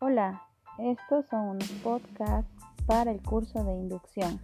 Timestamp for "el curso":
3.12-3.62